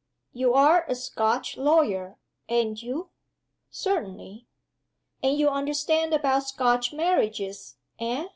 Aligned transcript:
_""You're 0.32 0.86
a 0.88 0.94
Scotch 0.94 1.58
lawyer, 1.58 2.16
ain't 2.48 2.82
you?" 2.82 3.10
"Certainly." 3.68 4.46
"And 5.22 5.36
you 5.38 5.50
understand 5.50 6.14
about 6.14 6.44
Scotch 6.48 6.94
marriages 6.94 7.76
eh?" 7.98 8.28